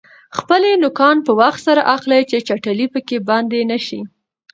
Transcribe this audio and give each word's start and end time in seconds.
خپلې 0.37 0.69
نوکان 0.83 1.15
په 1.25 1.31
وخت 1.41 1.59
سره 1.67 1.81
اخلئ 1.95 2.21
چې 2.29 2.37
چټلي 2.47 2.87
پکې 2.93 3.17
بنده 3.27 3.59
نشي. 3.71 4.01